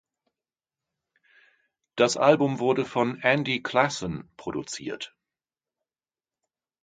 Das 1.95 2.17
Album 2.17 2.57
wurde 2.57 2.85
von 2.85 3.19
Andy 3.21 3.61
Classen 3.61 4.27
produziert. 4.35 5.15